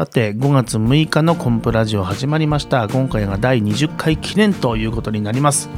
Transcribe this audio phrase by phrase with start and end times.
[0.00, 2.88] さて5月6日のコンプラジオ始まりました。
[2.88, 5.68] 今回が第20回記念ということになります。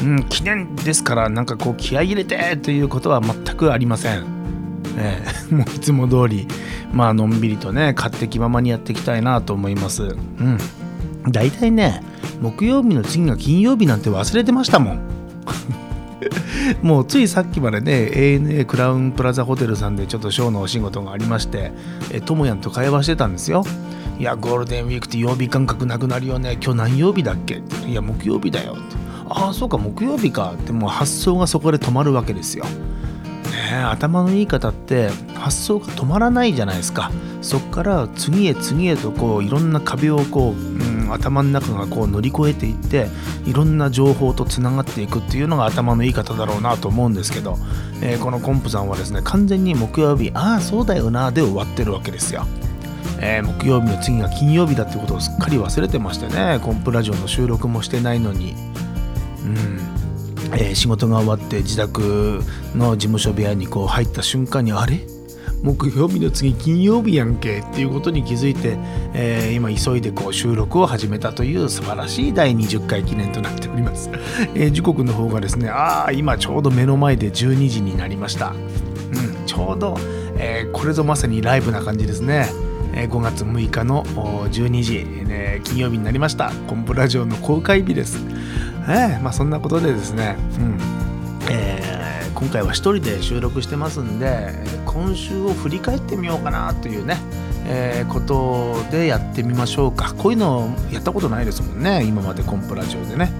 [0.00, 4.24] うん記念ですからなんかこう気合い入れてということは全くありません。
[4.96, 6.46] えー、 もういつも通り
[6.92, 10.04] まあのんびりとね勝手気ままにやっていきたいなと思います。
[10.04, 10.58] うん。
[11.26, 12.04] 大体ね
[12.40, 15.00] 木曜日の次が金曜日なんて忘れてましたもん。
[16.82, 21.72] もうついさっきまでね ANA クラウンプラザホテルさんでちょっとショーのお仕事がありまして
[22.10, 23.64] えともやんと会話してたんですよ。
[24.18, 26.58] いやゴールデンウィークって曜日感覚なくなるよね。
[26.62, 27.56] 今日何曜日だっけ？
[27.56, 28.72] っていや木曜日だよ。
[28.72, 28.96] って
[29.28, 30.52] ああそうか木曜日か。
[30.54, 32.64] ってもう発想がそこで止まるわけですよ。
[32.64, 37.10] ね頭のいい方って発想が止まらないじゃないですか。
[37.40, 43.08] そこから次へ次へとこういろんな壁をこう、うん、頭の中がこう乗り越えていって
[43.44, 47.58] いろんな情報とつながっていくっていうのが頭のいい方だろうなと思うんですけど、
[48.02, 52.46] えー、このコンプさんはですね完全に木曜日ああそうだよなで終わってるわけですよ。
[53.24, 58.54] えー、木曜日の次が金曜日だってことをすっかり忘れてましてねコンプラジオの収録もしてないのに。
[59.44, 59.78] うん。
[60.54, 62.42] えー、仕事が終わって自宅
[62.74, 65.00] の事務所部屋にこう入った瞬間にあれ？
[65.62, 68.76] 木曜日の次金曜日やんけっていうことに気づいて、
[69.14, 74.10] えー、今急いでこう収録を始めたという素晴らしい第20回記念となっております、
[74.54, 79.96] えー、時刻の方がですねああ今ちょうど目の前で12時になりました、うん、ちょうど、
[80.36, 82.48] えー、これぞまさにライブな感じですね。
[82.92, 86.52] 5月6日の12時、ね、金曜日になりました。
[86.66, 88.22] コンプラジオの公開日です。
[88.86, 90.78] えー、まあ、そんなことでですね、うん、
[92.42, 94.52] 今回は1人で収録してますんで
[94.84, 97.18] 今週を振り返ってみようかなというね、
[97.68, 103.30] えー、ことでやってみましょうかこういうのやったことないですもんね今までコンプラジオでね。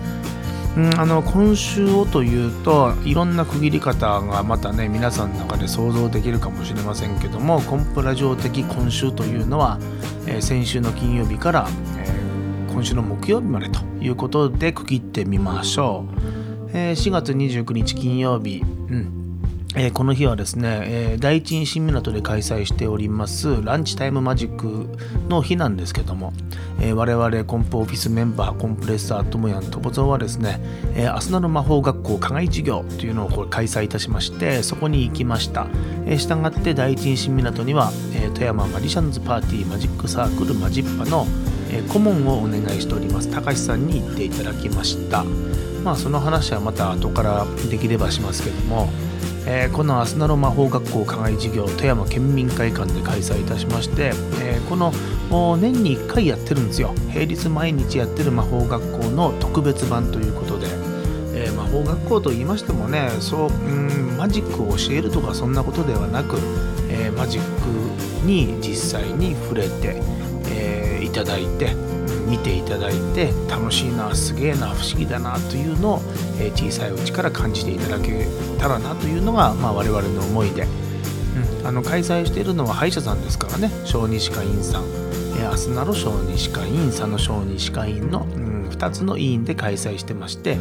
[0.77, 9.79] うん、あの今週をというといろんな区切り方がまたね皆さんの中で想像できるかもしれませんけどもコンプラジオ的今週というのは、
[10.27, 11.68] えー、先週の金曜日から、
[11.98, 12.23] えー
[12.73, 16.42] 今週の木曜日までということで区切ってみましょう、
[16.73, 19.23] えー、4月29日金曜日、うん。
[19.75, 24.87] えー、この日はですね、えー、第一新港で開催しておりますランチタイムマジック
[25.31, 26.35] の日なんですけども、
[26.79, 30.61] えー、我々コンプオフィスメンバーコンプレッサーともやんとぼぞはですね、
[30.95, 35.67] えー、アスナの魔法学校課外授業というのをこれ開催いたしましてそこに行きました、
[36.05, 41.27] えー、したがって第一新港には、えー、富山マジシャンズパーティーマジックサークルマジッパの
[41.71, 43.31] え顧問をお願いしております。
[43.31, 45.25] 高橋さんに行っていただきました
[45.85, 48.89] まあその話はまた後からできればしますけども、
[49.47, 54.92] えー、このアスナロ魔法学校課外授業富山県民会館で開催いたしまして、えー、この
[55.57, 56.95] 年に1回やってるんですよ。
[57.11, 60.67] 平日毎日やってる魔法学校の特別版ということで、
[61.35, 66.37] えー、魔法学校と言いましてもねそううんマジックを教えるとかそんなことではなく、
[66.89, 70.01] えマジックに実際に触れて
[70.48, 71.75] えいただいて
[72.29, 76.03] 見ていただいて楽しいなすげえな不思議だなというのを、
[76.41, 78.27] え小さいうちから感じていただけ
[78.59, 80.67] たらなというのが、まあ、我々の思いで、
[81.61, 83.71] うん、あの開催しているのは歯医者さんですからね。
[83.85, 84.85] 小児歯科医院さん、
[85.39, 90.59] えアスナの小児歯科医院佐野小児歯科医院の、うん、2つの医院で開催してまして、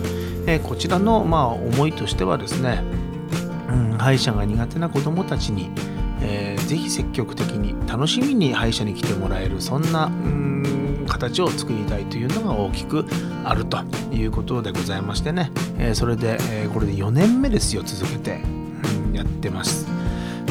[0.47, 2.83] えこちらの、まあ、思いとしてはですね、
[3.69, 5.69] うん、歯医者が苦手な子どもたちに
[6.21, 10.60] えー、ぜひ積極的に楽しみに歯医者に来てもらえるそんなうん
[11.21, 13.05] 形を作りたいというのが大きく
[13.43, 18.41] あるということでございましてね、え、それで、え、これで4年目ですよ続けて、
[19.07, 19.85] うん、やってます、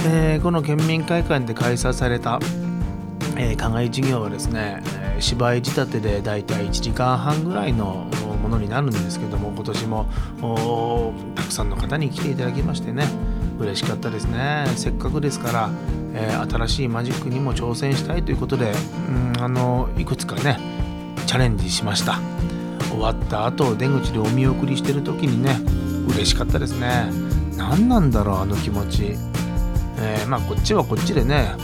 [0.06, 2.38] え、この県民会館で開催された、
[3.36, 4.82] え課外授業はですね
[5.18, 8.06] 芝居仕立てでだいたい1時間半ぐらいの
[8.42, 10.06] ものになるんですけども今年も
[11.34, 13.04] たくさんの方に来ていただきましてね。
[13.60, 14.64] 嬉しかったですね。
[14.74, 15.70] せっかくですから、
[16.14, 18.72] えー、新しいマジックにも挑戦したいということで、
[19.08, 20.58] うん、あのいくつかね
[21.26, 22.18] チャレンジしました。
[22.90, 25.56] 終わった後出口でお見送りしてる時にね
[26.08, 27.10] 嬉しかったですね。
[27.56, 29.16] 何なんだろうあの気持ち、
[29.98, 31.54] えー、まあこっちはこっちでね、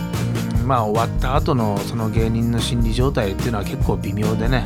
[0.60, 4.64] うん、まあ終わった後のその芸人の心理状態っていうのは結構微妙でね、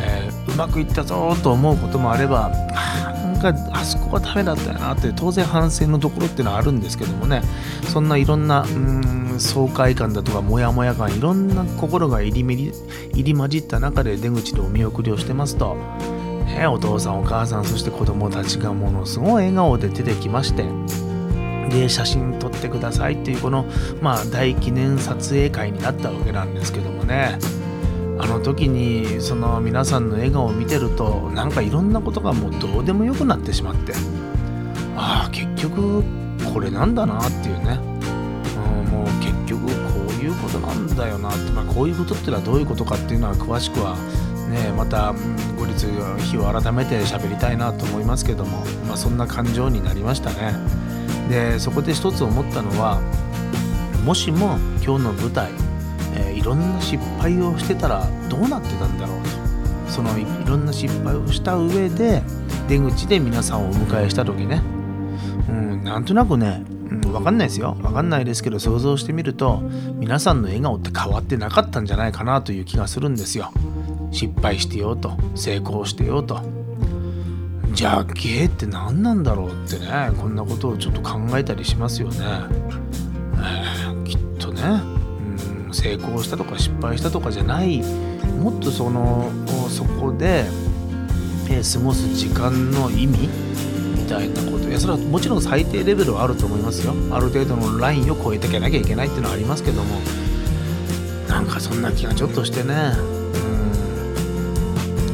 [0.00, 3.07] えー、うまくいったぞと思うこともあればあ
[3.38, 7.42] かあそこがダメだったよなって当然反省のところっていうのはあるんですけどもね。
[7.88, 12.72] そんないろんなうん爽快感だとかモヤモヤ感いろんな心が入り
[13.12, 15.76] 入り混じった中で出口でお見送りをしてますと、
[16.46, 20.64] ね、お父さんお母さんそして子供たちがものすごい笑顔で出てきまして
[21.70, 23.66] で写真撮ってくださいっていうこの
[24.00, 27.38] まあ大記念撮影会になったわけなんですけどもね。
[28.18, 33.92] あの時にその皆さんの笑顔を見てるとなんかいろんなことがもうどうでもよくなってしまって。
[35.00, 36.02] ああ結局
[36.52, 37.78] これなんだなっていうね、
[38.56, 43.96] うん、もう結局こういうことなんだよなって、まあ、こういうことってのはどういうことかっていうのは詳しくは
[44.50, 45.86] ねまた後日
[46.30, 50.52] 日を改めて喋りたいなと思いますけども、まあ、そんな感情になりましたね。
[51.30, 53.00] でそこで一つ思ったのは
[54.04, 55.50] もしも今日の舞台、
[56.48, 59.22] ろんな失敗をしてたらどうなってたんだろう。
[59.86, 62.22] とそのいろんな失敗をした上で
[62.68, 64.62] 出口で皆さんをお迎えした時ね、
[65.48, 67.76] うん、なんとなくねうん、分かんないですよ。
[67.82, 69.60] 分かんないですけど想像してみると
[69.96, 73.52] 皆さんの笑顔って変わってなかったんじゃないかなという気がするんですよ。
[74.10, 76.40] 失敗してようと成功してようと。
[77.72, 79.86] じゃあ芸って何なんだろうってね
[80.18, 82.18] こんなことをちょっと考えたりしますよね、
[83.34, 84.62] えー、きっとね、
[85.72, 87.82] 成功したとか失敗したとかじゃない
[88.40, 89.30] もっとその
[89.68, 90.44] そこで、
[91.50, 93.28] え、過ごす時間の意味
[93.96, 94.68] みたいなこと。
[94.68, 96.94] いやそれはもちろん最低レベルはあると思いますよ。
[97.10, 100.00] ある程度のラインを超えていかなきゃいけないっていうのはありますけども。
[101.28, 102.74] なんかそんな気がちょっとしてね。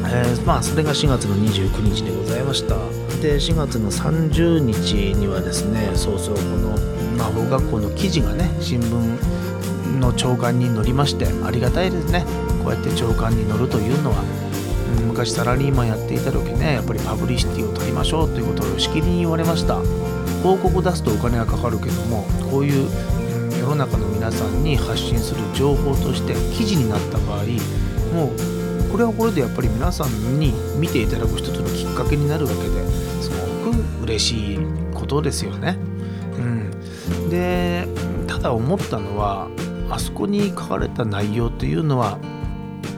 [0.07, 2.75] えー、まあそれが4月の29日でございました。
[3.21, 6.77] で4月の30日にはですねそうそうこの
[7.17, 9.44] 魔法学校の記事がね新聞
[9.99, 12.25] の朝刊に載りましてありがたいですね。
[12.63, 14.23] こうやって朝刊に載るというのは
[14.99, 19.79] うん昔サラリーマンやっていた時ねやっぱりパブリシティを取りましょうということをしきりに言われました。
[20.41, 22.87] 広告出すとお金がかかるけどもこういう
[23.59, 27.43] 世の中の皆さんに発信する情報として記事になった場合
[28.13, 32.87] もうこれはこれでやっぱり皆さんに見ていただく一つのきっかけになるわけで
[33.21, 33.31] す
[33.63, 34.59] ごく嬉しい
[34.93, 35.77] ことですよね。
[36.37, 37.87] うん、で
[38.27, 39.49] ただ思ったのは
[39.89, 42.17] あそこに書かれた内容というのは、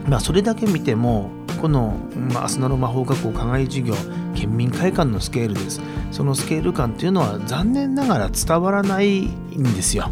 [0.07, 1.31] まあ、それだけ見ても
[1.61, 3.95] この、まあ、アスナロ魔法学校課外授業
[4.35, 5.81] 県民会館のスケールです。
[6.11, 10.09] そのスケール感というのは残念ながら伝わらないんですよ。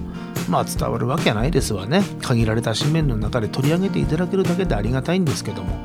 [0.50, 2.04] まあ伝わるわけないですわね。
[2.22, 5.75] 限られた紙面の中で取り上げていただけるだけでありがたいんですけども。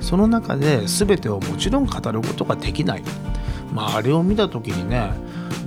[0.00, 3.02] その中で全てをもちろん語ることができない。
[3.74, 5.12] まああれを見た時にね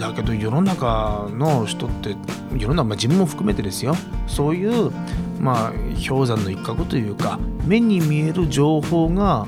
[0.02, 2.16] だけど世の中の人って
[2.58, 3.96] 世の中、まあ、自分も含めてですよ。
[4.28, 4.92] そういう
[5.40, 5.74] まあ
[6.08, 9.48] 氷山の一角というか目に見える情報が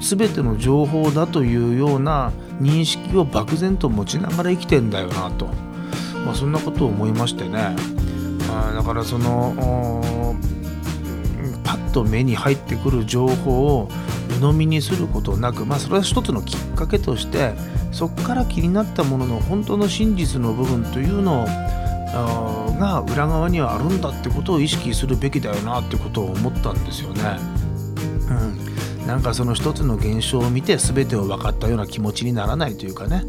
[0.00, 5.46] 全ての情報だというような認識を漠然と持ちながら生きてんだよなと、
[6.26, 7.76] まあ、そんなことを思いましてね。
[8.50, 10.34] あだからその
[11.62, 13.88] パッと目に入ってくる情報を
[14.38, 17.52] 鵜呑みにすることなくまあそれは一つのきっかけとして
[17.90, 21.46] そこから気になったものの本当の真実の部分というの
[22.78, 27.22] が裏側にはあるんだってことを意識するべきだよなってことを思ったんですよね。
[29.00, 33.24] うん、なんかその一つの現象を見て全てを分かったような気持ちにならないというかね、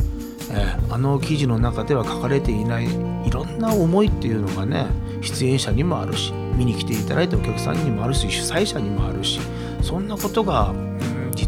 [0.52, 4.88] えー、あの記事の中では書かれていないいろんな思いっていうのがね
[5.22, 9.40] 出演者にもあるし見に来ていただいたお客さんにもあるし主催者にもあるし
[9.82, 10.74] そんなことが、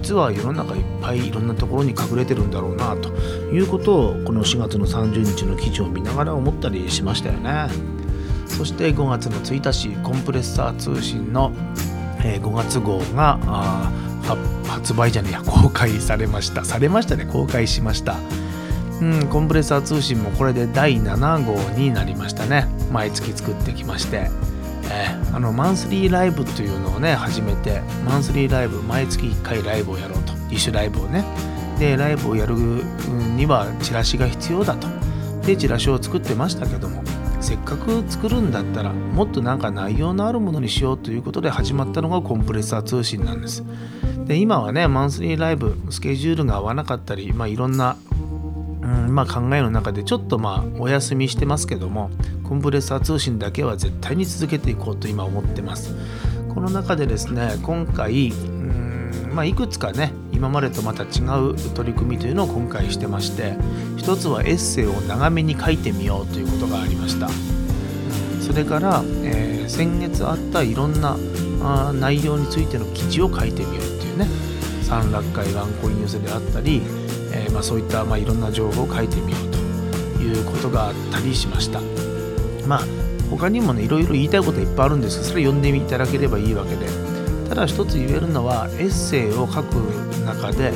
[0.01, 3.09] 実は世の中いっぱいいろんなところに隠れてるんだろうなと
[3.53, 7.67] いうことをこの4月の30日の記事を見ながら思ったりしましたよね。
[8.47, 11.51] そして5月の1日コンプレッサー通信の、
[12.19, 13.39] 5月号が
[14.67, 16.65] 発売じゃねえや公開されました。
[16.65, 18.17] されましたね公開しました。
[19.01, 22.67] うん、コンプレッサー通信もこれで第7号になりましたね。
[22.91, 24.29] 毎月作ってきまして、
[24.85, 30.33] えー、あのマンスリーライブというのをね始めてマンスリーライブ毎月1回ライブをやろうと。
[30.49, 31.23] 自主ライブをね。
[31.79, 34.87] でライブをやるにはチラシが必要だと。
[35.45, 37.03] でチラシを作ってましたけども
[37.39, 43.63] せっかく作るんだったらもっとなんか内容のあるものにしようということで始まったのがコンプレッサー通信なんです。
[44.25, 47.97] で今はねマンスリーライブスケジュールが合わなかったり、まあ、いろんな
[48.81, 52.09] うんまあ、考えの中でちょっとまあお休みしてますけども
[52.51, 55.95] コンプレッサー通信だけは絶対に続けていこうと今思ってます。
[56.53, 63.53] この中でですね今回うんまあいくつかね今までとまた違う取り組みというのを今回してまして
[63.95, 67.29] 一つはエッセイを長めに書いてみようということがありました。
[68.41, 71.15] それから、えー、先月あったいろんな
[71.63, 74.27] あ内容についての記事を書いてみようっていうね
[74.81, 76.81] 三楽会ワンコイン寄せであったり
[77.33, 81.79] えー、まあ、そういった、まあ、いろんな情報を書いてみようということがあったりしました。
[82.67, 82.81] まあ
[83.29, 87.11] 他にもねいろいろ言いたいこといっぱいあるんですがそれ読んでいただければいいわけで。
[87.51, 89.75] ただ一つ言えるのはエッセイを書く
[90.25, 90.71] 中で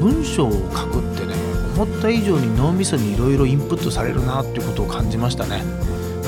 [0.00, 1.34] 文章を書くってね
[1.76, 5.62] 思った以上に脳みそにいろいろインプットされるなっていうことを感じましたね。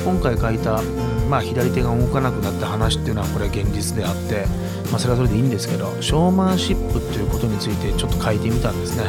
[0.04, 0.80] 今回書いた、
[1.28, 4.46] まあ左手が動かなくなった話っていうのはこれは現実であって、
[4.92, 9.02] まあ、それはそれでいいんですけどショーマンシップということについてちょっと書いてみたんですね。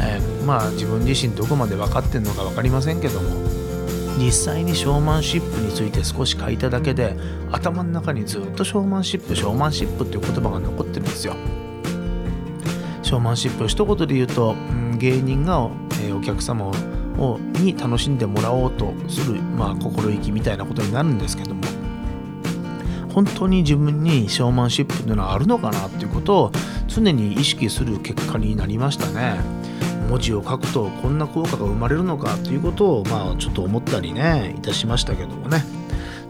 [0.00, 3.63] えー、まあ自分自身どこまで分かってんのか分かりませんけども。
[4.16, 7.16] 実際にショーマンシップについて少し書いただけで
[7.50, 11.34] 頭の中にずっとショーマンシップショーマンシップっていう言葉が残ってるんですよ
[13.02, 15.68] ショーマンシップ一言で言うと、うん、芸人が、
[16.02, 16.70] え、お客様
[17.18, 21.62] をに楽しんでもらおうとする、まあ、心意気みたいなことになるんですけども
[23.12, 26.52] 本当に自分にショーマンシップというのはあるのかなっていうことを
[26.88, 29.63] 常に意識する結果になりましたね。
[30.08, 35.64] 文字を書くとこんな効果が生まれるのかということをまあちょっと思ったりねいたしましたけどもね。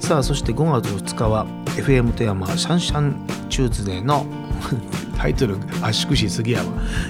[0.00, 4.26] さあそして5月2日は FM 富山シャンシャンチューズデーの
[5.16, 6.66] タイトル圧縮しすぎやわ、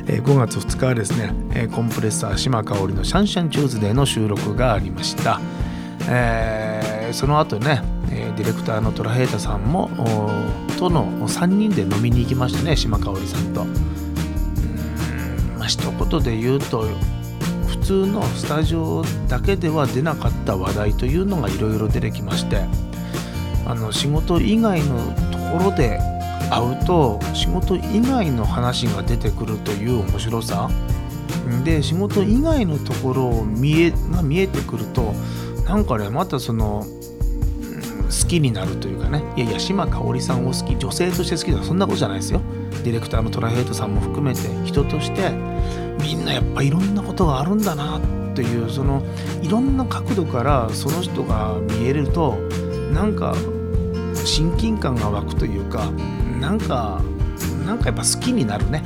[0.06, 5.40] えー、5月2日はですね、えー、コンプレッサー島香織のシャンシャンチューズデーの収録がありました、
[6.08, 9.90] えー、その後ね、えディレクターのトラヘイタさんも
[10.78, 13.93] との3人で飲みに行きましたね島香織さんと。
[15.64, 16.82] まあ一言で言うと
[17.66, 22.66] 普通のスタジオだけでは出なかった話題というのがいろいろ出てきまして
[23.66, 24.98] あの仕事以外の
[25.32, 25.98] ところで
[26.50, 30.68] 会うと仕事以外の話が出てくるという面白さ。
[31.62, 35.12] で仕事以外のところを見えが見えてくると
[35.66, 36.86] なんかねまたその
[38.34, 39.22] きになるというかね。
[39.36, 41.62] いやいや島香織さんを好き女性として好きだ。
[41.62, 42.40] そんなことじゃないですよ。
[42.82, 45.30] ディレクターのトラヘイトさんも含めて人として
[46.02, 48.00] みんなやっぱいろんなことがあるんだなっ
[48.34, 49.02] ていうその
[49.42, 52.36] いろんな角度からその人が見えると
[52.92, 53.34] なんか
[54.24, 55.90] 親近感が湧くというか
[56.40, 57.00] なんか
[57.64, 58.82] なんかやっぱ好きになるね、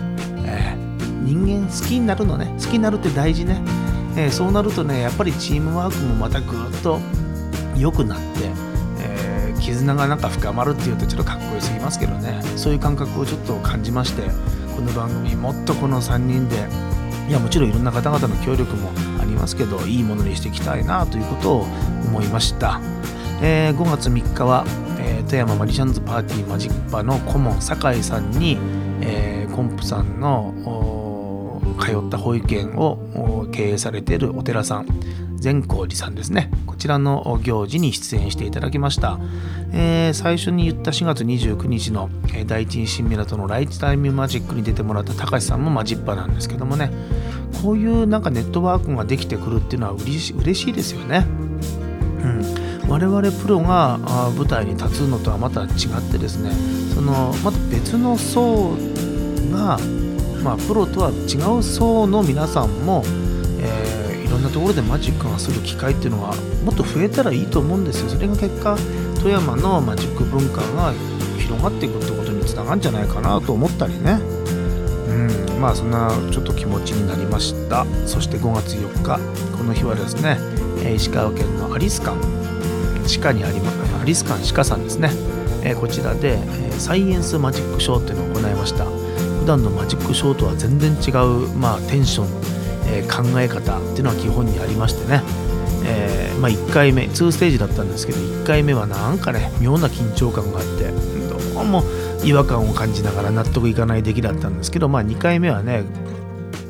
[0.47, 2.55] えー、人間好きになるのね。
[2.59, 3.61] 好きになるって大事ね、
[4.17, 7.01] えー、そうなるとねやっぱりチームワークもまたぐっと
[7.77, 8.68] 良くなって、
[9.69, 12.41] 絆がなんか深まるっていうとちょっとかっこよすぎますけどね。
[12.57, 14.23] そういう感覚をちょっと感じまして
[14.75, 16.57] この番組もっとこの3人で
[17.29, 21.61] いやもちろんいろんな方々の協力もありますけどいいものにしていきたいなということを
[22.07, 22.81] 思いました、
[23.43, 24.65] えー、5月3日は、
[24.99, 28.57] えー、富山マリシャンズパーティーマジッパの顧問酒井さんに、
[29.03, 34.87] えー、コンプさんの通った保育園を経営されているお寺さん
[35.37, 36.51] 善光寺さんですね。
[36.79, 39.19] ちらの行事に出演していただきました、
[39.73, 42.09] えー、最初に言った4月29日の、
[42.47, 46.91] 第一新港のライトタイムマジックに出てもらった高橋さんもマジッパなんですけどもね。
[47.63, 51.27] こういうなんかネットワークができてくるっていうのは嬉し嬉しいですよね。
[52.23, 52.27] う
[52.87, 52.89] ん。
[52.89, 53.99] 我々プロが
[54.37, 55.69] 舞台に立つのとはまた違っ
[56.11, 56.53] てですね。
[56.95, 58.77] そのまた別の層
[59.51, 59.79] が、
[60.43, 63.03] まあ、プロとは違う層の皆さんも、
[64.39, 68.09] ろんなところでマジックがする機会っていうのはもっと増えたらいいと思うんですよ。
[68.09, 68.77] それが結果
[69.19, 70.95] 富山のマジック文化が
[71.39, 74.21] 広がっていくってことにつながるんじゃないかなと思ったりね。
[75.09, 77.85] うんまあそんなちょっと気持ちになりました。
[78.07, 79.19] そして5月4日
[79.57, 80.39] この日はですね
[80.95, 82.17] 石川県のアリス館
[83.07, 85.11] 地下にありますアリス館鹿さんですね。
[85.81, 86.39] こちらで
[86.79, 88.85] サイエンスマジックショーっていうのを行いました。
[88.85, 92.38] 普段のマジックショーとは全然違う、まあ、テンション
[92.91, 95.23] えー、考え方っていうのは基本にありましてね、
[95.85, 100.91] えー、まあ、1回目2ステージだったんですけど1回目はなんかね妙な緊張感があって
[101.29, 101.83] どうも
[102.25, 105.85] 違和感を感じながら納得いかない出来だったんですけど、まあ、2回目はね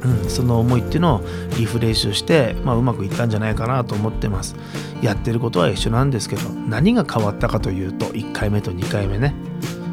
[0.04, 1.24] うん、その思いっていうのを
[1.56, 4.54] リフレッシュして、まあ、うまくいったんじゃないかなと思ってます。
[5.02, 9.34] やってることは一緒なんですけど何が変わったかというと1回目と2回目ね。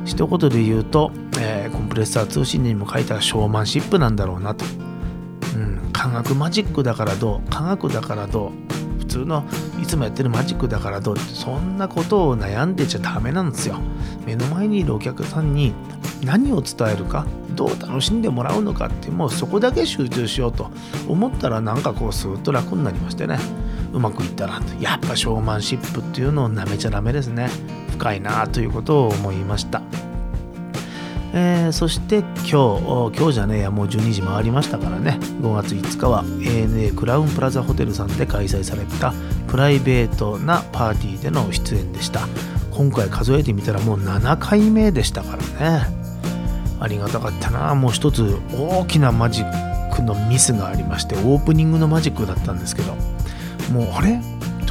[0.06, 4.64] 一言で言うと、えー、コンプレッサー通信にも書いたショーマンシップなんだろうなと。
[6.06, 7.50] 科学マジックだからどう？
[7.50, 9.00] 科学だからどう？
[9.00, 9.44] 普通の
[9.82, 11.16] いつもやってるマジックだからどう？
[11.16, 13.80] ってそんなことを悩んでちゃダメなんですよ。
[14.24, 15.74] 目の前にいるお客さんに
[16.24, 17.26] 何を伝えるか？
[17.56, 18.86] どう楽しんでもらうのか？
[18.86, 20.70] ってもうそこだけ集中しようと。
[21.08, 23.40] 思ったらなんかこうスーッと楽になりましてね。
[23.92, 27.50] うまくいったなとやっぱショーマンシップっていうのをなめちゃダメですね。
[27.94, 29.82] 深いなということを思いました。
[31.38, 35.20] えー、そして今日今日じゃねえやもう12時回りましたからね。
[35.42, 39.14] 5月5日は ANA クラウンプラザホテルさんで開催された
[39.50, 42.22] プライベートなパーティーでの出演でした。
[42.72, 45.88] 今回数えてみたらもう7回目でしたからね。
[46.80, 47.76] ありがたかったな。
[47.76, 52.96] もう一つ大きなマジックのミスがありましてオープニングのマジックだったんですけど。
[53.74, 54.22] もうあれ？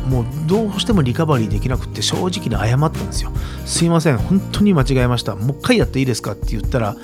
[0.07, 3.33] もうどうしてもリカバリーできなくって正直に謝ったんですよ
[3.67, 6.97] すいません本当に間違えましたもう一回やっていいですかって言ったら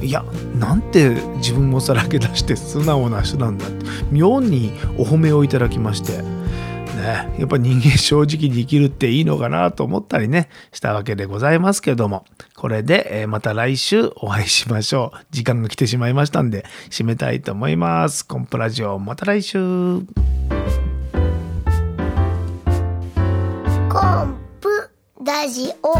[0.00, 0.24] いや
[0.58, 6.22] なんて自分をさらけ出して 素直な人なんだって妙にお褒めをいただきまして
[7.02, 15.18] ね、やっぱ人間正直に生きるっていいのかなと思ったりね、したわけでございますけども、これで、また来週お会いしましょう。
[15.30, 18.24] 時間が来てしまいましたんで、締めたいと思います。
[18.24, 19.58] コンプラジオ、また来週。
[23.92, 24.90] コンプ
[25.22, 25.92] ラジオ」